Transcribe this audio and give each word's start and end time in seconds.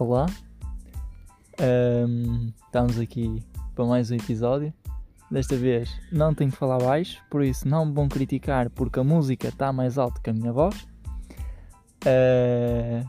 Olá, 0.00 0.24
Ahm, 1.60 2.54
estamos 2.64 2.98
aqui 2.98 3.42
para 3.74 3.84
mais 3.84 4.10
um 4.10 4.14
episódio. 4.14 4.72
Desta 5.30 5.54
vez 5.56 5.94
não 6.10 6.32
tenho 6.34 6.50
que 6.50 6.56
falar 6.56 6.78
baixo, 6.78 7.22
por 7.28 7.44
isso 7.44 7.68
não 7.68 7.84
me 7.84 7.92
vão 7.92 8.08
criticar 8.08 8.70
porque 8.70 8.98
a 8.98 9.04
música 9.04 9.48
está 9.48 9.74
mais 9.74 9.98
alta 9.98 10.18
que 10.22 10.30
a 10.30 10.32
minha 10.32 10.54
voz. 10.54 10.88
Ah, 12.06 13.04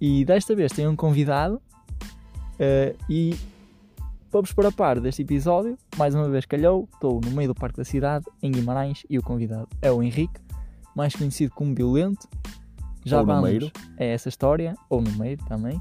e 0.00 0.24
desta 0.24 0.56
vez 0.56 0.72
tenho 0.72 0.90
um 0.90 0.96
convidado 0.96 1.60
ah, 2.58 2.96
e 3.06 3.36
para 4.30 4.40
vos 4.40 4.52
pôr 4.54 4.64
a 4.64 4.72
par 4.72 4.98
deste 5.00 5.20
episódio, 5.20 5.76
mais 5.98 6.14
uma 6.14 6.30
vez 6.30 6.46
calhou, 6.46 6.88
estou 6.90 7.20
no 7.22 7.32
meio 7.32 7.48
do 7.48 7.54
Parque 7.54 7.76
da 7.76 7.84
Cidade, 7.84 8.24
em 8.42 8.50
Guimarães, 8.50 9.04
e 9.10 9.18
o 9.18 9.22
convidado 9.22 9.68
é 9.82 9.92
o 9.92 10.02
Henrique, 10.02 10.40
mais 10.96 11.14
conhecido 11.14 11.52
como 11.54 11.74
Violento. 11.74 12.26
Já 13.04 13.20
Ou 13.20 13.26
vamos 13.26 13.42
Numeiro. 13.42 13.70
a 13.98 14.04
essa 14.04 14.30
história, 14.30 14.74
ou 14.88 15.02
no 15.02 15.12
meio 15.12 15.36
também. 15.44 15.78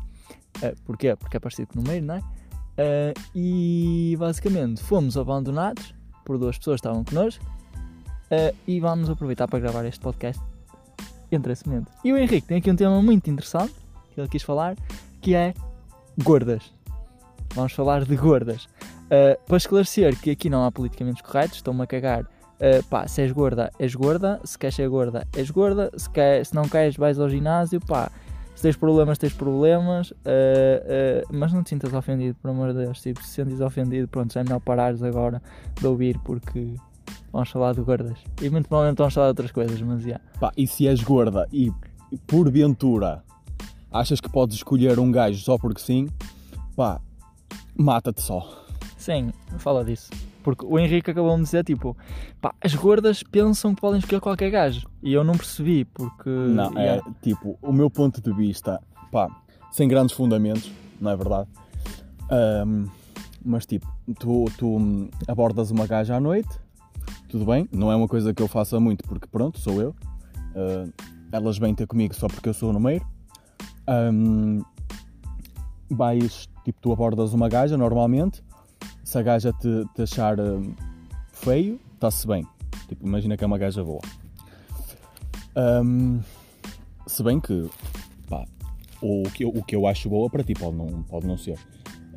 Uh, 0.58 0.76
porquê? 0.86 1.16
Porque 1.16 1.38
é 1.38 1.40
parecido 1.40 1.68
com 1.74 1.80
o 1.80 1.84
número, 1.84 2.06
não 2.06 2.16
é? 2.16 2.20
Uh, 2.20 3.14
e 3.34 4.16
basicamente 4.20 4.84
fomos 4.84 5.18
abandonados 5.18 5.96
por 6.24 6.38
duas 6.38 6.58
pessoas 6.58 6.80
que 6.80 6.88
estavam 6.88 7.04
connosco 7.04 7.44
uh, 7.46 8.56
e 8.68 8.80
vamos 8.80 9.10
aproveitar 9.10 9.48
para 9.48 9.60
gravar 9.60 9.86
este 9.86 10.00
podcast 10.00 10.42
entre 11.32 11.54
esse 11.54 11.68
momento. 11.68 11.92
E 12.04 12.14
o 12.14 12.18
Henrique 12.18 12.48
tem 12.48 12.58
aqui 12.58 12.70
um 12.70 12.76
tema 12.76 13.02
muito 13.02 13.30
interessante 13.30 13.74
que 14.14 14.22
ele 14.22 14.28
quis 14.28 14.44
falar, 14.44 14.76
que 15.22 15.36
é 15.36 15.54
gordas. 16.24 16.72
Vamos 17.54 17.74
falar 17.74 18.04
de 18.04 18.16
gordas. 18.16 18.66
Uh, 19.06 19.40
para 19.46 19.58
esclarecer 19.58 20.20
que 20.20 20.32
aqui 20.32 20.50
não 20.50 20.66
há 20.66 20.72
politicamente 20.72 21.24
corretos, 21.24 21.58
estou-me 21.58 21.84
a 21.84 21.88
cagar. 21.88 22.24
Uh, 22.24 22.84
pá, 22.90 23.08
se 23.08 23.22
és 23.22 23.32
gorda, 23.32 23.72
és 23.80 23.96
gorda. 23.96 24.40
Se 24.44 24.58
queres 24.58 24.76
ser 24.76 24.90
gorda, 24.90 25.28
és 25.36 25.50
gorda. 25.50 25.92
Se, 25.96 26.10
quer, 26.10 26.46
se 26.46 26.54
não 26.54 26.68
queres, 26.68 26.96
vais 26.96 27.20
ao 27.20 27.30
ginásio. 27.30 27.80
Pá, 27.80 28.12
se 28.58 28.64
tens 28.64 28.76
problemas, 28.76 29.20
tens 29.20 29.34
problemas. 29.34 30.10
uh, 30.10 30.16
uh, 30.16 30.18
mas 31.32 31.54
não 31.54 31.62
te 31.62 31.70
sintas 31.70 31.94
ofendido, 31.94 32.36
por 32.42 32.50
amor 32.50 32.74
de 32.74 32.86
Deus. 32.86 33.00
Tipo, 33.00 33.22
se 33.24 33.30
sentes 33.30 33.62
ofendido, 33.62 34.08
pronto, 34.08 34.34
já 34.34 34.40
é 34.40 34.44
melhor 34.44 34.60
parares 34.60 35.04
agora 35.04 35.40
de 35.80 35.86
ouvir 35.86 36.18
porque 36.26 36.74
vamos 37.32 37.52
falar 37.52 37.76
de 37.76 37.82
gordas. 37.82 38.18
E 38.42 38.50
muito 38.50 38.68
provavelmente 38.68 38.98
vamos 38.98 39.14
falar 39.14 39.28
de 39.28 39.30
outras 39.30 39.52
coisas, 39.52 39.80
mas 39.80 40.02
já. 40.02 40.20
Pá, 40.40 40.52
e 40.58 40.66
se 40.66 40.88
és 40.88 41.04
gorda 41.04 41.48
e 41.54 41.72
porventura 42.26 43.24
achas 43.92 44.20
que 44.20 44.28
podes 44.28 44.56
escolher 44.56 44.98
um 44.98 45.12
gajo 45.12 45.40
só 45.40 45.56
porque 45.60 45.80
sim, 45.80 46.10
pá, 46.76 47.00
mata-te 47.76 48.24
só. 48.24 48.66
Sim, 48.98 49.32
fala 49.60 49.86
disso. 49.86 50.10
Porque 50.44 50.66
o 50.66 50.80
Henrique 50.80 51.12
acabou 51.12 51.36
de 51.38 51.44
dizer, 51.44 51.64
tipo, 51.64 51.96
pá, 52.42 52.54
as 52.62 52.74
gordas 52.74 53.22
pensam 53.24 53.76
que 53.76 53.82
podem 53.82 54.00
escolher 54.00 54.22
qualquer 54.22 54.50
gajo. 54.50 54.88
E 55.04 55.14
eu 55.14 55.24
não 55.24 55.36
percebi, 55.36 55.86
porque... 55.86 56.30
Não, 56.30 56.78
é 56.78 56.84
yeah. 56.84 57.12
tipo, 57.22 57.58
o 57.62 57.72
meu 57.72 57.90
ponto 57.90 58.22
de 58.22 58.32
vista, 58.34 58.82
pá, 59.12 59.28
sem 59.72 59.88
grandes 59.88 60.16
fundamentos, 60.16 60.72
não 61.00 61.12
é 61.12 61.16
verdade? 61.16 61.50
Ahm, 62.30 62.86
mas 63.46 63.66
tipo, 63.66 63.88
tu, 64.20 64.46
tu 64.58 65.10
abordas 65.28 65.72
uma 65.72 65.86
gaja 65.86 66.16
à 66.16 66.20
noite, 66.20 66.50
tudo 67.30 67.46
bem, 67.46 67.68
não 67.72 67.92
é 67.92 67.96
uma 67.96 68.08
coisa 68.08 68.34
que 68.34 68.42
eu 68.42 68.48
faça 68.48 68.80
muito 68.80 69.04
porque 69.04 69.28
pronto, 69.28 69.60
sou 69.60 69.82
eu. 69.82 69.96
Ah, 70.56 70.88
elas 71.32 71.58
vêm 71.58 71.76
ter 71.76 71.86
comigo 71.88 72.14
só 72.16 72.28
porque 72.28 72.50
eu 72.50 72.54
sou 72.54 72.70
o 72.70 72.74
número. 72.74 73.06
Ahm, 73.86 74.62
vais, 75.90 76.50
tipo, 76.64 76.80
tu 76.82 76.92
abordas 76.92 77.34
uma 77.34 77.48
gaja 77.48 77.78
normalmente, 77.78 78.44
se 79.08 79.18
a 79.18 79.22
gaja 79.22 79.54
te, 79.54 79.86
te 79.96 80.02
achar 80.02 80.38
hum, 80.38 80.76
feio, 81.32 81.80
está-se 81.94 82.28
bem. 82.28 82.46
Tipo, 82.90 83.08
imagina 83.08 83.38
que 83.38 83.44
é 83.46 83.48
uma 83.48 83.58
gaja 83.58 83.82
boa. 83.82 84.02
Ahm, 85.56 86.20
se 87.06 87.24
bem 87.24 87.40
que, 87.40 87.70
pá, 88.28 88.46
o 89.02 89.24
que, 89.34 89.46
eu, 89.46 89.50
o 89.50 89.64
que 89.64 89.78
eu 89.78 89.88
acho 89.88 90.10
boa 90.10 90.30
para 90.30 90.44
ti 90.44 90.54
pode 90.54 90.76
não, 90.76 91.04
pode 91.04 91.26
não 91.26 91.38
ser. 91.38 91.58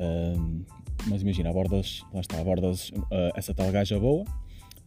Ahm, 0.01 0.62
mas 1.06 1.23
imagina, 1.23 1.51
abordas, 1.51 2.05
lá 2.12 2.23
está, 2.23 2.41
abordas 2.41 2.91
ah, 3.12 3.31
essa 3.37 3.55
tal 3.55 3.71
gaja 3.71 3.97
boa, 3.97 4.25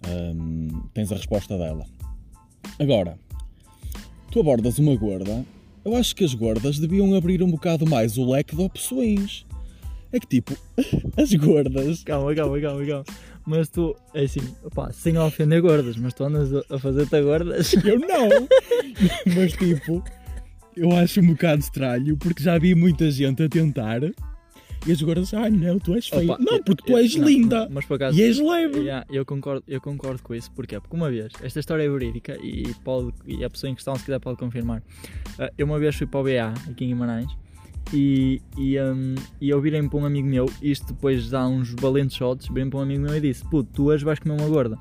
ahm, 0.05 0.81
tens 0.93 1.09
a 1.09 1.15
resposta 1.15 1.57
dela. 1.57 1.85
Agora, 2.77 3.17
tu 4.29 4.41
abordas 4.41 4.77
uma 4.77 4.93
gorda, 4.97 5.45
eu 5.85 5.95
acho 5.95 6.13
que 6.17 6.25
as 6.25 6.33
gordas 6.33 6.79
deviam 6.79 7.15
abrir 7.15 7.41
um 7.41 7.49
bocado 7.49 7.85
mais 7.89 8.17
o 8.17 8.29
leque 8.29 8.57
de 8.57 8.61
opções. 8.61 9.45
É 10.13 10.19
que 10.19 10.27
tipo, 10.27 10.55
as 11.17 11.33
gordas. 11.33 12.03
Calma, 12.03 12.33
calma, 12.35 12.61
calma, 12.61 12.85
calma. 12.85 13.03
Mas 13.45 13.67
tu, 13.67 13.93
é 14.13 14.23
assim, 14.23 14.39
pá, 14.73 14.89
sem 14.93 15.17
ofender 15.17 15.61
gordas, 15.61 15.97
mas 15.97 16.13
tu 16.13 16.23
andas 16.23 16.53
a- 16.71 16.79
fazer-te 16.79 17.15
a 17.15 17.21
gordas. 17.21 17.73
Eu 17.83 17.99
não! 17.99 18.47
Mas 19.35 19.51
tipo, 19.53 20.01
eu 20.77 20.91
acho 20.95 21.19
um 21.19 21.27
bocado 21.27 21.59
estranho 21.61 22.15
porque 22.17 22.41
já 22.41 22.57
vi 22.57 22.73
muita 22.73 23.09
gente 23.11 23.43
a 23.43 23.49
tentar 23.49 24.01
e 24.85 24.91
as 24.91 25.01
gordas, 25.01 25.33
ai 25.33 25.49
não, 25.49 25.77
tu 25.79 25.93
és 25.95 26.07
feia. 26.07 26.31
Opa, 26.33 26.37
não, 26.43 26.61
porque 26.63 26.83
tu 26.85 26.91
eu- 26.93 26.97
és 26.97 27.15
não, 27.15 27.27
linda 27.27 27.67
Mas 27.71 27.85
por 27.85 27.95
acaso, 27.95 28.17
e 28.17 28.23
és 28.23 28.39
leve. 28.39 28.79
Yeah, 28.79 29.05
eu, 29.09 29.25
concordo, 29.25 29.63
eu 29.67 29.81
concordo 29.81 30.21
com 30.23 30.33
isso, 30.35 30.49
porquê? 30.51 30.79
Porque 30.79 30.95
uma 30.95 31.09
vez, 31.09 31.31
esta 31.41 31.59
história 31.59 31.83
é 31.83 31.89
verídica 31.89 32.37
e, 32.41 32.73
pode, 32.83 33.11
e 33.27 33.43
a 33.43 33.49
pessoa 33.49 33.69
em 33.69 33.75
questão, 33.75 33.95
se 33.95 34.03
quiser, 34.05 34.19
pode 34.19 34.37
confirmar. 34.37 34.81
Ah, 35.39 35.51
eu 35.57 35.65
uma 35.65 35.79
vez 35.79 35.95
fui 35.95 36.05
para 36.07 36.19
o 36.19 36.23
BA, 36.23 36.53
aqui 36.69 36.85
em 36.85 36.89
Guimarães, 36.89 37.27
e, 37.93 38.41
e, 38.57 38.79
hum, 38.81 39.15
e 39.39 39.49
eu 39.49 39.61
virei-me 39.61 39.87
para 39.87 39.99
um 39.99 40.05
amigo 40.05 40.27
meu, 40.27 40.49
isto 40.61 40.87
depois 40.93 41.29
dá 41.29 41.47
uns 41.47 41.73
valentes 41.79 42.17
shots, 42.17 42.47
virei-me 42.47 42.71
para 42.71 42.79
um 42.79 42.83
amigo 42.83 43.03
meu 43.03 43.15
e 43.15 43.21
disse: 43.21 43.43
Puto, 43.45 43.69
tu 43.73 43.85
hoje 43.85 44.03
vais 44.03 44.19
comer 44.19 44.39
uma 44.41 44.49
gorda. 44.49 44.77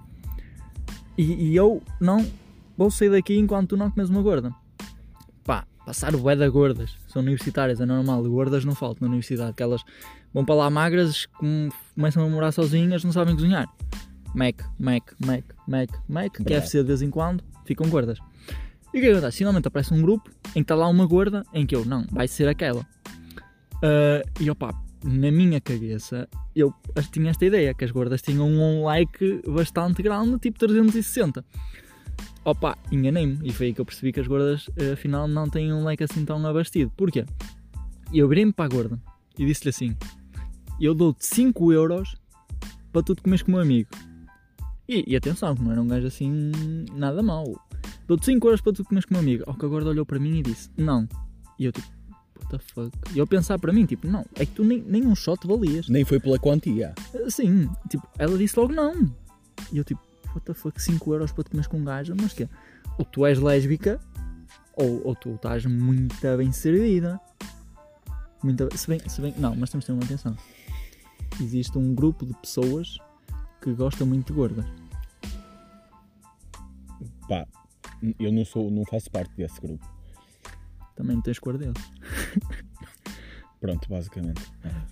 E, 1.17 1.51
e 1.51 1.57
eu 1.57 1.83
não 2.01 2.27
vou 2.77 2.91
sair 2.91 3.11
daqui 3.11 3.37
enquanto 3.39 3.71
tu 3.71 3.77
não 3.77 3.91
comes 3.91 4.09
uma 4.09 4.23
gorda. 4.23 4.53
Pá, 5.45 5.67
passar 5.85 6.15
o 6.15 6.19
bué 6.19 6.35
da 6.35 6.49
gordas, 6.49 6.97
são 7.09 7.21
universitárias, 7.23 7.81
é 7.81 7.87
normal, 7.87 8.23
gordas 8.25 8.65
não 8.65 8.75
faltam 8.75 9.03
na 9.03 9.09
universidade, 9.09 9.53
que 9.55 9.63
elas 9.63 9.83
vão 10.33 10.45
para 10.45 10.55
lá 10.55 10.71
magras, 10.71 11.27
com- 11.27 11.69
começam 11.95 12.25
a 12.25 12.29
morar 12.31 12.53
sozinhas, 12.53 13.05
não 13.05 13.13
sabem 13.13 13.35
cozinhar. 13.35 13.69
Mac, 14.35 14.63
Mac, 14.79 15.13
Mac, 15.25 15.45
Mac, 15.69 15.91
Mac, 16.09 16.33
KFC 16.45 16.79
de 16.79 16.85
vez 16.85 17.03
em 17.03 17.11
quando, 17.11 17.45
ficam 17.67 17.87
gordas. 17.91 18.19
E 18.95 18.99
o 18.99 19.01
que 19.01 19.07
é 19.07 19.11
que 19.11 19.11
acontece? 19.11 19.39
Finalmente 19.39 19.69
aparece 19.69 19.93
um 19.93 20.01
grupo 20.01 20.31
em 20.51 20.53
que 20.55 20.61
está 20.61 20.75
lá 20.75 20.89
uma 20.89 21.05
gorda, 21.07 21.45
em 21.53 21.67
que 21.67 21.75
eu, 21.77 21.85
não, 21.85 22.07
vai 22.11 22.27
ser 22.29 22.49
aquela. 22.49 22.87
Ah, 23.83 24.23
e 24.41 24.49
opá, 24.49 24.73
na 25.05 25.31
minha 25.33 25.61
cabeça, 25.61 26.29
eu 26.55 26.73
tinha 27.11 27.31
esta 27.31 27.45
ideia, 27.45 27.75
que 27.75 27.85
as 27.85 27.91
gordas 27.91 28.23
tinham 28.23 28.49
um 28.49 28.85
like 28.85 29.43
bastante 29.47 30.03
grande, 30.03 30.39
tipo 30.39 30.59
360. 30.59 31.45
Opa, 32.45 32.77
enganei-me, 32.91 33.39
e 33.43 33.53
foi 33.53 33.67
aí 33.67 33.75
que 33.75 33.81
eu 33.81 33.85
percebi 33.85 34.13
que 34.13 34.21
as 34.21 34.27
gordas, 34.27 34.69
eh, 34.77 34.93
afinal, 34.93 35.29
não 35.29 35.49
têm 35.49 35.73
um 35.73 35.85
like 35.85 36.03
assim 36.03 36.25
tão 36.25 36.45
abastido. 36.47 36.93
Porquê? 36.97 37.25
Eu 38.13 38.29
virei-me 38.29 38.53
para 38.53 38.65
a 38.67 38.69
gorda 38.69 39.01
e 39.39 39.47
disse-lhe 39.47 39.71
assim: 39.71 39.97
Eu 40.81 40.95
dou-te 40.95 41.25
5 41.25 41.73
euros 41.73 42.17
para 42.93 43.03
tu 43.03 43.15
te 43.15 43.23
comeres 43.23 43.43
com 43.43 43.53
o 43.53 43.55
meu 43.55 43.63
amigo. 43.63 43.89
E, 44.89 45.05
e 45.07 45.17
atenção, 45.17 45.55
que 45.55 45.63
não 45.63 45.73
era 45.73 45.81
um 45.81 45.87
gajo 45.87 46.07
assim 46.07 46.53
nada 46.93 47.23
mau. 47.23 47.45
Dou-te 48.07 48.27
5 48.27 48.47
euros 48.47 48.61
para 48.61 48.73
tu 48.73 48.83
te 48.83 48.89
comeres 48.89 49.05
com 49.05 49.15
o 49.15 49.19
meu 49.19 49.23
amigo. 49.23 49.45
Ao 49.47 49.55
que 49.55 49.65
a 49.65 49.69
gorda 49.69 49.91
olhou 49.91 50.05
para 50.05 50.19
mim 50.19 50.39
e 50.39 50.43
disse: 50.43 50.69
Não. 50.77 51.09
E 51.59 51.65
eu 51.65 51.73
tipo, 51.73 51.87
the 52.49 52.59
fuck? 52.59 52.91
E 53.15 53.19
eu 53.19 53.27
pensar 53.27 53.59
para 53.59 53.73
mim, 53.73 53.87
tipo, 53.87 54.07
não, 54.07 54.25
é 54.35 54.47
que 54.47 54.53
tu 54.53 54.65
nem, 54.65 54.83
nem 54.83 55.07
um 55.07 55.15
shot 55.15 55.47
valias. 55.47 55.89
Nem 55.89 56.05
foi 56.05 56.21
pela 56.21 56.39
quantia. 56.39 56.95
Sim, 57.29 57.71
tipo, 57.89 58.07
ela 58.19 58.37
disse 58.37 58.59
logo 58.59 58.73
não. 58.73 59.11
E 59.73 59.79
eu 59.79 59.85
tipo, 59.85 60.01
what 60.29 60.41
the 60.45 60.55
fuck, 60.55 60.81
5 60.81 61.13
euros 61.13 61.33
para 61.33 61.45
te 61.45 61.51
comeres 61.51 61.67
com 61.67 61.79
um 61.79 61.85
gajo, 61.85 62.15
mas 62.21 62.33
que 62.33 62.49
Ou 62.99 63.05
tu 63.05 63.27
és 63.27 63.39
lésbica, 63.39 64.01
ou, 64.77 65.07
ou 65.07 65.15
tu 65.15 65.35
estás 65.35 65.65
muito 65.67 66.17
bem 66.37 66.53
servida. 66.53 67.21
Muito, 68.43 68.69
se 68.77 68.89
bem, 68.89 69.01
se 69.09 69.21
bem, 69.21 69.35
não, 69.39 69.55
mas 69.55 69.71
temos 69.71 69.85
de 69.85 69.87
ter 69.87 69.93
uma 69.93 70.05
atenção. 70.05 70.37
Existe 71.41 71.79
um 71.79 71.95
grupo 71.95 72.27
de 72.27 72.35
pessoas 72.35 72.99
que 73.61 73.73
gostam 73.73 74.07
muito 74.07 74.27
de 74.27 74.33
gordas. 74.33 74.67
Pá, 77.29 77.47
eu 78.19 78.33
não, 78.33 78.45
sou, 78.45 78.71
não 78.71 78.85
faço 78.85 79.11
parte 79.11 79.35
desse 79.37 79.61
grupo. 79.61 79.89
Também 80.95 81.17
não 81.17 81.23
tens 81.23 81.39
cor 81.39 81.57
deles. 81.59 81.79
Pronto, 83.61 83.89
basicamente. 83.89 84.43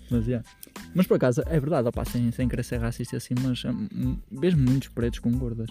Mas, 0.09 0.27
yeah. 0.27 0.47
mas 0.95 1.05
por 1.05 1.15
acaso, 1.15 1.41
é 1.45 1.59
verdade, 1.59 1.89
opá, 1.89 2.05
sem, 2.05 2.31
sem 2.31 2.47
querer 2.47 2.63
ser 2.63 2.79
racista 2.79 3.17
assim, 3.17 3.33
mas 3.41 3.65
hum, 3.65 4.17
vejo 4.31 4.57
muitos 4.57 4.87
pretos 4.87 5.19
com 5.19 5.29
gordas. 5.31 5.69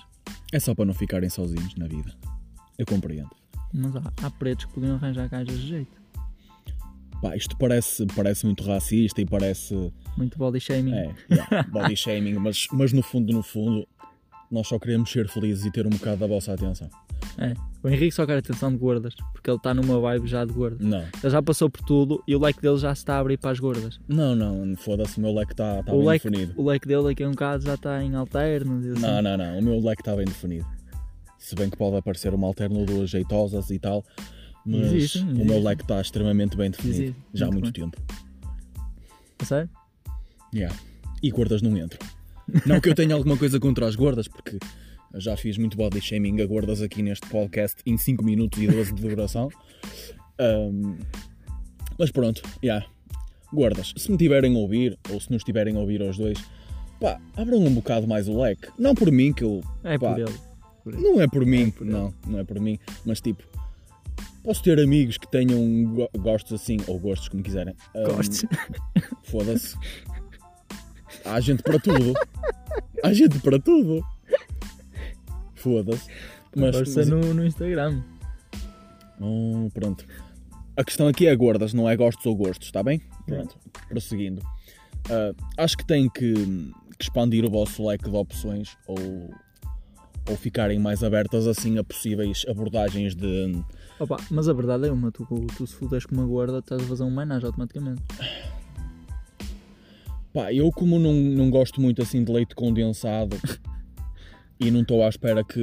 É 0.53 0.61
só 0.61 0.75
para 0.75 0.85
não 0.85 0.93
ficarem 0.93 1.31
sozinhos 1.31 1.75
na 1.77 1.87
vida. 1.87 2.15
Eu 2.79 2.85
compreendo. 2.85 3.31
Mas 3.73 3.97
há, 3.97 4.13
há 4.23 4.31
pretos 4.31 4.67
que 4.67 4.75
podiam 4.75 4.97
arranjar 4.97 5.29
gajas 5.29 5.59
de 5.59 5.67
jeito. 5.67 6.01
Pá, 7.23 7.37
isto 7.37 7.57
parece, 7.57 8.07
parece 8.15 8.47
muito 8.47 8.65
racista 8.65 9.21
e 9.21 9.27
parece. 9.27 9.93
Muito 10.17 10.39
body 10.39 10.61
shaming. 10.61 10.93
É, 10.93 11.15
yeah, 11.31 11.63
body 11.71 11.97
shaming, 11.97 12.35
mas, 12.35 12.67
mas 12.73 12.93
no 12.93 13.03
fundo, 13.03 13.33
no 13.33 13.43
fundo, 13.43 13.87
nós 14.51 14.67
só 14.67 14.79
queremos 14.79 15.11
ser 15.11 15.29
felizes 15.29 15.65
e 15.65 15.71
ter 15.71 15.87
um 15.87 15.91
bocado 15.91 16.19
da 16.19 16.27
vossa 16.27 16.53
atenção. 16.53 16.89
É. 17.39 17.55
O 17.83 17.89
Henrique 17.89 18.13
só 18.13 18.27
quer 18.27 18.37
atenção 18.37 18.71
de 18.71 18.77
gordas, 18.77 19.15
porque 19.33 19.49
ele 19.49 19.57
está 19.57 19.73
numa 19.73 19.99
vibe 19.99 20.27
já 20.27 20.45
de 20.45 20.53
gordas. 20.53 20.87
Não, 20.87 20.99
Ele 21.01 21.31
já 21.31 21.43
passou 21.43 21.71
por 21.71 21.81
tudo 21.83 22.23
e 22.29 22.37
o 22.37 22.39
like 22.39 22.61
dele 22.61 22.77
já 22.77 22.95
se 22.95 23.01
está 23.01 23.17
a 23.17 23.19
abrir 23.21 23.39
para 23.39 23.51
as 23.51 23.59
gordas. 23.59 23.99
não, 24.07 24.35
não, 24.37 24.77
foda-se, 24.77 25.17
o 25.17 25.23
meu 25.23 25.35
leque 25.35 25.53
está 25.53 25.83
tá 25.83 25.93
o, 25.93 25.99
bem 25.99 26.07
like, 26.07 26.29
definido. 26.29 26.61
o 26.61 26.63
like 26.63 26.87
dele 26.87 27.05
daqui 27.05 27.25
a 27.25 27.29
um 27.29 27.31
bocado 27.31 27.65
já 27.65 27.75
está 27.75 28.03
em 28.03 28.15
alternos 28.15 28.85
e 28.85 28.91
assim. 28.91 29.01
Não, 29.01 29.23
não, 29.23 29.37
não, 29.39 29.59
o 29.59 29.63
meu 29.63 29.81
leque 29.81 30.03
está 30.03 30.15
bem 30.15 30.27
definido. 30.27 30.67
Se 31.39 31.55
bem 31.55 31.71
que 31.71 31.77
pode 31.77 31.97
aparecer 31.97 32.35
uma 32.35 32.47
alterno 32.47 32.85
duas 32.85 33.09
jeitosas 33.09 33.71
e 33.71 33.79
tal, 33.79 34.05
Mas 34.67 34.93
Existem, 34.93 35.23
o 35.23 35.45
meu 35.47 35.63
leque 35.63 35.83
está 35.83 36.01
extremamente 36.03 36.57
bem 36.59 36.71
definido. 36.71 37.03
Existe, 37.03 37.17
já 37.33 37.47
há 37.47 37.51
muito 37.51 37.65
muito 37.65 37.81
tempo. 37.81 37.97
A 39.39 39.45
sério? 39.47 39.71
Yeah. 40.55 40.77
E 41.23 41.31
gordas 41.31 41.63
não 41.63 41.75
entram. 41.79 41.99
Não 42.67 42.79
que 42.79 42.91
eu 42.91 42.95
tenha 42.95 43.15
alguma 43.15 43.39
coisa 43.39 43.59
contra 43.59 43.87
as 43.87 43.97
gordas, 43.97 44.29
porque 44.29 44.59
já 45.15 45.37
fiz 45.37 45.59
muito 45.59 45.77
body 45.77 46.01
shaming 46.01 46.41
a 46.41 46.47
gordas 46.47 46.81
aqui 46.83 47.03
neste 47.03 47.27
podcast 47.29 47.83
em 47.85 47.97
5 47.97 48.25
minutos 48.25 48.61
e 48.63 48.67
12 48.67 48.93
de 48.95 49.03
duração. 49.03 49.49
Ahm, 50.39 50.99
mas 51.99 52.11
pronto, 52.11 52.43
yeah. 52.63 52.87
gordas, 53.53 53.93
se 53.97 54.11
me 54.11 54.17
tiverem 54.17 54.55
a 54.55 54.59
ouvir, 54.59 54.99
ou 55.11 55.21
se 55.21 55.31
nos 55.31 55.43
tiverem 55.45 55.77
a 55.77 55.81
ouvir 55.81 56.01
aos 56.03 56.17
dois, 56.17 56.39
pá, 57.01 57.21
abram 57.37 57.59
um 57.59 57.75
bocado 57.75 58.07
mais 58.07 58.29
o 58.29 58.41
leque. 58.41 58.69
Não 58.79 58.95
por 58.95 59.11
mim, 59.11 59.33
que 59.33 59.45
eu. 59.45 59.63
É 59.85 59.99
pá, 59.99 60.13
por 60.13 60.21
ele. 60.21 60.35
Por 60.85 60.95
ele. 60.95 61.03
Não 61.03 61.21
é 61.21 61.27
por 61.29 61.45
mim, 61.45 61.71
por 61.71 61.87
ele. 61.87 61.93
não, 61.93 62.15
não 62.27 62.39
é 62.39 62.45
por 62.45 62.59
mim, 62.61 62.79
mas 63.05 63.21
tipo, 63.21 63.43
posso 64.43 64.63
ter 64.63 64.79
amigos 64.81 65.19
que 65.19 65.29
tenham 65.31 65.93
go- 65.93 66.11
gostos 66.19 66.53
assim, 66.61 66.79
ou 66.87 66.99
gostos 66.99 67.29
como 67.29 67.43
quiserem. 67.43 67.75
Ahm, 67.95 68.15
Gostes? 68.15 68.45
Foda-se. 69.25 69.77
Há 71.25 71.39
gente 71.41 71.63
para 71.63 71.79
tudo. 71.79 72.15
Há 73.03 73.13
gente 73.13 73.39
para 73.41 73.59
tudo. 73.59 74.03
Foda-se. 75.61 76.09
Mas, 76.57 76.77
Gosta 76.77 77.01
mas- 77.01 77.09
no, 77.09 77.35
no 77.35 77.47
Instagram. 77.47 78.03
Hum, 79.21 79.69
pronto. 79.73 80.05
A 80.77 80.83
questão 80.83 81.07
aqui 81.07 81.27
é 81.27 81.37
gordas, 81.37 81.75
não 81.75 81.89
é 81.89 81.95
gostos 81.97 82.25
ou 82.25 82.35
gostos, 82.35 82.69
está 82.69 82.83
bem? 82.83 83.01
Pronto. 83.27 83.57
Prosseguindo. 83.89 84.43
Ah, 85.11 85.33
acho 85.59 85.77
que 85.77 85.85
tem 85.85 86.09
que, 86.09 86.33
que 86.33 87.03
expandir 87.03 87.45
o 87.45 87.51
vosso 87.51 87.87
leque 87.87 88.09
de 88.09 88.17
opções 88.17 88.77
ou, 88.87 88.99
ou 90.29 90.37
ficarem 90.37 90.79
mais 90.79 91.05
abertas 91.05 91.47
assim 91.47 91.79
a 91.79 91.85
possíveis 91.85 92.45
abordagens 92.49 93.15
de. 93.15 93.63
Opa, 93.99 94.17
mas 94.31 94.49
a 94.49 94.55
verdade 94.55 94.89
é 94.89 94.93
uma, 94.93 95.13
tu, 95.13 95.27
tu 95.57 95.67
se 95.67 95.75
fudes 95.75 96.07
com 96.07 96.15
uma 96.15 96.25
gorda 96.25 96.61
estás 96.61 96.83
a 96.83 96.87
fazer 96.87 97.03
um 97.03 97.09
homenagem 97.09 97.47
automaticamente. 97.47 98.03
Pá, 100.33 100.53
eu 100.53 100.71
como 100.71 100.99
não, 100.99 101.13
não 101.13 101.51
gosto 101.51 101.81
muito 101.81 102.01
assim 102.01 102.25
de 102.25 102.33
leite 102.33 102.55
condensado 102.55 103.37
e 104.61 104.71
não 104.71 104.83
estou 104.83 105.05
à 105.05 105.09
espera 105.09 105.43
que 105.45 105.61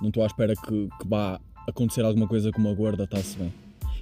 não 0.00 0.08
estou 0.08 0.22
à 0.22 0.26
espera 0.26 0.54
que, 0.56 0.88
que 1.00 1.06
vá 1.08 1.38
acontecer 1.68 2.02
alguma 2.04 2.26
coisa 2.26 2.50
com 2.50 2.60
uma 2.60 2.74
gorda, 2.74 3.04
está-se 3.04 3.36
bem. 3.36 3.52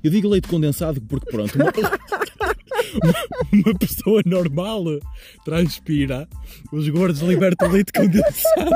Eu 0.02 0.10
digo 0.10 0.28
leite 0.28 0.48
condensado 0.48 1.00
porque 1.02 1.30
pronto, 1.30 1.54
uma, 1.56 1.66
uma- 3.52 3.78
pessoa 3.78 4.22
normal 4.24 4.84
transpira, 5.44 6.26
os 6.72 6.88
gordos 6.88 7.20
libertam 7.20 7.70
leite 7.70 7.92
condensado. 7.92 8.70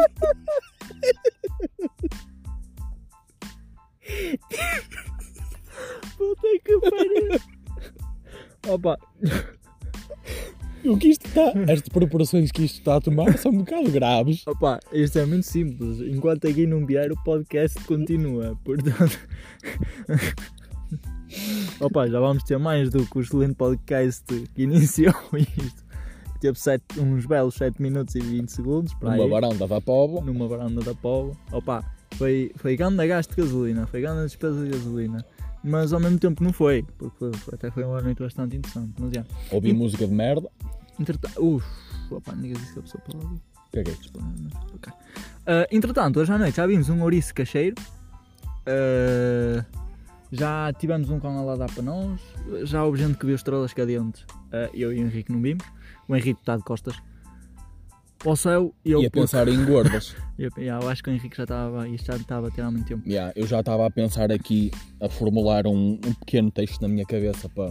Puta 6.16 6.48
que 6.64 6.78
pariu! 6.80 7.40
Opa, 8.68 8.96
O 10.92 10.98
que 10.98 11.08
isto 11.08 11.26
está, 11.26 11.52
as 11.72 11.80
proporções 11.80 12.52
que 12.52 12.64
isto 12.64 12.78
está 12.78 12.96
a 12.96 13.00
tomar 13.00 13.38
são 13.38 13.50
um 13.52 13.58
bocado 13.58 13.90
graves. 13.90 14.46
opa, 14.46 14.78
isto 14.92 15.18
é 15.18 15.24
muito 15.24 15.46
simples. 15.46 15.98
Enquanto 16.00 16.46
aqui 16.46 16.66
não 16.66 16.84
vier, 16.84 17.10
o 17.10 17.16
podcast 17.24 17.82
continua. 17.84 18.58
Portanto. 18.64 19.18
Opa, 21.80 22.06
já 22.08 22.20
vamos 22.20 22.44
ter 22.44 22.58
mais 22.58 22.90
do 22.90 23.04
que 23.04 23.18
o 23.18 23.20
excelente 23.20 23.54
podcast 23.54 24.24
que 24.54 24.62
iniciou 24.62 25.14
isto. 25.36 25.84
Teve 26.40 26.60
sete, 26.60 27.00
uns 27.00 27.24
belos 27.24 27.54
7 27.54 27.80
minutos 27.80 28.14
e 28.14 28.20
20 28.20 28.48
segundos 28.50 28.92
Numa 29.00 29.26
varanda 29.26 29.66
da 29.66 29.80
povo. 29.80 30.20
numa 30.20 30.46
varanda 30.46 30.82
da 30.82 30.94
Póvoa. 30.94 31.34
Opa, 31.50 31.82
foi, 32.16 32.52
foi 32.56 32.76
grande 32.76 33.06
gasto 33.06 33.30
de 33.30 33.36
gasolina, 33.42 33.86
foi 33.86 34.02
grande 34.02 34.24
despesa 34.24 34.62
de 34.62 34.70
gasolina. 34.70 35.24
Mas 35.64 35.94
ao 35.94 35.98
mesmo 35.98 36.18
tempo 36.18 36.44
não 36.44 36.52
foi, 36.52 36.84
porque 36.98 37.30
até 37.50 37.70
foi 37.70 37.84
uma 37.84 38.02
noite 38.02 38.22
bastante 38.22 38.54
interessante. 38.54 38.92
Mas 38.98 39.12
já. 39.12 39.24
Ouvi 39.50 39.72
música 39.72 40.06
de 40.06 40.12
merda. 40.12 40.50
Entretanto, 41.00 41.42
uff, 41.42 41.66
opa, 42.10 42.34
ninguém 42.34 42.52
disse 42.52 42.74
que 42.74 42.78
a 42.80 42.82
pessoa 42.82 43.02
pode 43.02 43.24
ouvir. 43.24 43.40
Caguei. 43.72 43.96
Ok. 44.74 44.92
Ah, 45.46 45.66
entretanto, 45.72 46.20
hoje 46.20 46.30
à 46.30 46.38
noite 46.38 46.56
já 46.56 46.66
vimos 46.66 46.90
um 46.90 47.02
ouriço 47.02 47.34
cacheiro. 47.34 47.76
Ah, 48.66 49.64
já 50.30 50.72
tivemos 50.74 51.08
um 51.08 51.18
canal 51.18 51.48
a 51.48 51.56
dar 51.56 51.72
para 51.72 51.82
nós. 51.82 52.20
Já 52.64 52.84
houve 52.84 52.98
gente 52.98 53.16
que 53.16 53.24
viu 53.24 53.34
estrelas 53.34 53.72
cadentes. 53.72 54.26
Ah, 54.52 54.68
eu 54.74 54.92
e 54.92 55.02
o 55.02 55.06
Henrique 55.06 55.32
não 55.32 55.40
vimos. 55.40 55.64
O 56.06 56.14
Henrique 56.14 56.40
está 56.40 56.58
de 56.58 56.62
costas 56.62 56.94
para 58.24 58.32
o 58.32 58.36
céu 58.36 58.74
e 58.84 58.90
eu, 58.90 59.02
E 59.02 59.06
a 59.06 59.10
pensar 59.10 59.46
em 59.48 59.64
gordas. 59.66 60.16
eu, 60.38 60.50
eu 60.56 60.88
acho 60.88 61.02
que 61.02 61.10
o 61.10 61.12
Henrique 61.12 61.36
já 61.36 61.42
estava. 61.44 61.86
Isto 61.86 62.06
já 62.06 62.16
estava 62.16 62.48
a 62.48 62.50
ter 62.50 62.62
há 62.62 62.70
muito 62.70 62.86
tempo. 62.86 63.06
Yeah, 63.08 63.32
eu 63.36 63.46
já 63.46 63.60
estava 63.60 63.86
a 63.86 63.90
pensar 63.90 64.32
aqui 64.32 64.70
a 65.00 65.08
formular 65.08 65.66
um, 65.66 65.92
um 66.04 66.14
pequeno 66.14 66.50
texto 66.50 66.80
na 66.80 66.88
minha 66.88 67.04
cabeça 67.04 67.48
para, 67.50 67.70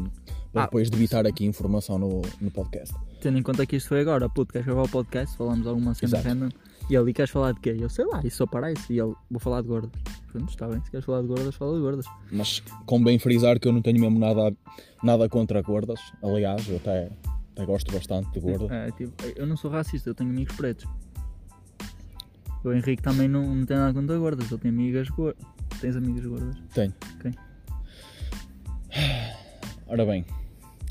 para 0.53 0.61
Ah. 0.61 0.65
depois 0.65 0.89
debitar 0.89 1.25
aqui 1.25 1.43
informação 1.45 1.97
no, 1.97 2.21
no 2.39 2.51
podcast. 2.51 2.95
Tendo 3.19 3.39
em 3.39 3.41
conta 3.43 3.65
que 3.65 3.75
isto 3.77 3.89
foi 3.89 4.01
agora, 4.01 4.29
puto, 4.29 4.53
queres 4.53 4.65
gravar 4.67 4.83
o 4.83 4.89
podcast? 4.89 5.35
Falamos 5.35 5.65
alguma 5.65 5.93
cena 5.95 6.19
random. 6.21 6.49
E 6.89 6.97
ali 6.97 7.13
queres 7.13 7.31
falar 7.31 7.53
de 7.53 7.61
quê? 7.61 7.75
Eu 7.79 7.89
sei 7.89 8.05
lá, 8.05 8.19
isso 8.23 8.37
só 8.37 8.45
parece. 8.45 8.93
E 8.93 8.99
ele, 8.99 9.13
vou 9.31 9.39
falar 9.39 9.61
de 9.61 9.67
gordas. 9.69 9.89
Pronto, 10.31 10.49
está 10.49 10.67
bem. 10.67 10.83
Se 10.83 10.91
queres 10.91 11.05
falar 11.05 11.21
de 11.21 11.27
gordas, 11.27 11.55
fala 11.55 11.75
de 11.75 11.81
gordas. 11.81 12.05
Mas 12.31 12.61
convém 12.85 13.17
frisar 13.17 13.59
que 13.59 13.67
eu 13.67 13.71
não 13.71 13.81
tenho 13.81 13.99
mesmo 14.01 14.19
nada, 14.19 14.53
nada 15.01 15.27
contra 15.29 15.61
gordas. 15.61 15.99
Aliás, 16.21 16.67
eu 16.69 16.75
até, 16.75 17.09
até 17.53 17.65
gosto 17.65 17.91
bastante 17.93 18.29
de 18.31 18.39
gorda. 18.39 18.73
É, 18.73 18.91
tipo, 18.91 19.13
eu 19.35 19.45
não 19.47 19.55
sou 19.57 19.71
racista, 19.71 20.09
eu 20.09 20.15
tenho 20.15 20.29
amigos 20.29 20.55
pretos. 20.55 20.85
O 22.63 22.71
Henrique 22.71 23.01
também 23.01 23.27
não, 23.27 23.55
não 23.55 23.65
tem 23.65 23.75
nada 23.77 23.93
contra 23.93 24.17
gordas, 24.17 24.49
ele 24.51 24.59
tem 24.61 24.69
amigas 24.71 25.09
gordas. 25.09 25.43
Tens 25.81 25.95
amigas 25.95 26.25
gordas? 26.25 26.55
Tenho. 26.73 26.93
Ok. 27.15 27.31
Ora 29.87 30.05
bem, 30.05 30.25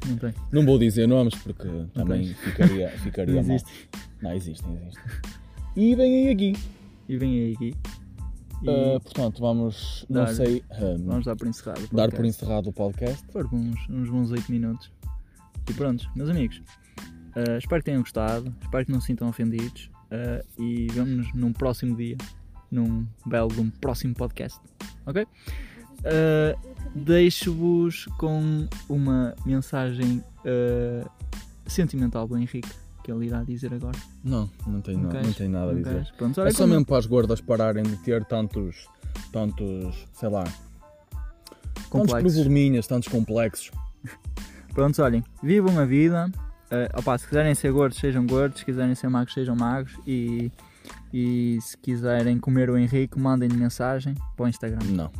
Não 0.06 0.16
tem. 0.16 0.32
não 0.52 0.64
vou 0.64 0.78
dizer 0.78 1.06
nomes 1.08 1.34
porque 1.36 1.68
também 1.94 2.34
ficaria, 2.34 2.88
ficaria 2.98 3.34
Não 3.40 3.42
mal. 3.42 3.56
existe. 3.56 3.88
Não, 4.20 4.32
existem, 4.32 4.76
existem. 4.76 5.02
E 5.76 5.94
vem 5.96 6.26
aí 6.26 6.32
aqui. 6.32 6.52
E 7.08 7.16
vem 7.16 7.32
aí 7.40 7.52
aqui. 7.54 7.74
Ah, 8.68 9.00
portanto, 9.00 9.40
vamos, 9.40 10.06
não 10.08 10.24
Dar- 10.24 10.34
sei, 10.34 10.62
ah, 10.70 10.96
vamos 11.04 11.24
dar 11.24 11.34
por 11.34 11.48
encerrado. 11.48 11.78
o 11.90 11.96
dar 11.96 12.08
por 12.08 12.16
podcast. 12.16 12.26
encerrado 12.44 12.66
o 12.68 12.72
podcast. 12.72 13.24
Foram 13.32 13.50
uns, 13.54 13.88
uns 13.88 14.08
bons 14.10 14.30
8 14.30 14.52
minutos. 14.52 14.90
E 15.68 15.72
pronto, 15.74 16.08
meus 16.16 16.28
amigos. 16.28 16.62
ah, 17.34 17.56
espero 17.58 17.80
que 17.82 17.86
tenham 17.86 18.02
gostado. 18.02 18.54
Espero 18.62 18.86
que 18.86 18.92
não 18.92 19.00
se 19.00 19.06
sintam 19.08 19.28
ofendidos. 19.28 19.90
ah, 20.10 20.44
e 20.58 20.86
vemo-nos 20.92 21.32
num 21.34 21.52
próximo 21.52 21.96
dia. 21.96 22.16
Num 22.70 23.06
belo 23.26 23.48
de 23.48 23.60
um 23.60 23.70
próximo 23.70 24.14
podcast. 24.14 24.58
Ok? 25.06 25.26
Ah, 26.04 26.58
Deixo-vos 26.94 28.04
com 28.18 28.68
uma 28.88 29.34
mensagem 29.46 30.22
sentimental 31.66 32.26
do 32.28 32.36
Henrique. 32.36 32.68
Que 33.02 33.10
ele 33.10 33.26
irá 33.26 33.42
dizer 33.42 33.74
agora. 33.74 33.98
Não, 34.22 34.48
não 34.64 34.80
tenho, 34.80 34.98
Não 34.98 35.04
nada, 35.06 35.14
queres? 35.16 35.26
não 35.28 35.34
tenho 35.34 35.50
nada 35.50 35.64
a 35.64 35.72
Não 35.72 35.78
dizer. 35.78 35.90
queres? 35.94 36.10
Pronto, 36.12 36.40
É 36.42 36.50
só 36.52 36.58
como- 36.58 36.68
mesmo 36.74 36.86
para 36.86 36.98
as 36.98 37.06
gordas 37.06 37.40
pararem 37.40 37.82
de 37.82 37.96
ter 37.96 38.24
tantos, 38.26 38.86
tantos, 39.32 40.06
sei 40.12 40.28
lá, 40.28 40.44
tantos 40.44 41.86
complexos. 41.88 42.34
probleminhas, 42.34 42.86
tantos 42.86 43.08
complexos. 43.08 43.72
Prontos, 44.72 44.98
olhem, 44.98 45.22
vivam 45.42 45.78
a 45.78 45.84
vida. 45.84 46.30
Uh, 46.70 46.98
opá, 46.98 47.18
se 47.18 47.26
quiserem 47.26 47.54
ser 47.54 47.70
gordos, 47.72 47.98
sejam 47.98 48.26
gordos. 48.26 48.60
Se 48.60 48.64
quiserem 48.64 48.94
ser 48.94 49.08
magros, 49.08 49.34
sejam 49.34 49.54
magros. 49.54 49.94
E, 50.06 50.50
e 51.12 51.58
se 51.60 51.76
quiserem 51.76 52.38
comer 52.38 52.70
o 52.70 52.78
Henrique, 52.78 53.18
mandem-lhe 53.18 53.56
mensagem 53.56 54.14
para 54.36 54.46
o 54.46 54.48
Instagram. 54.48 54.80
Não, 54.86 55.10